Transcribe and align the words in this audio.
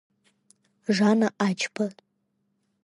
Жана 0.99 1.27
Ачба… 1.47 1.87